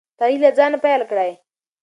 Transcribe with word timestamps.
تغیر 0.19 0.39
له 0.43 0.49
ځانه 0.57 0.77
پیل 0.83 1.01
کړئ. 1.09 1.31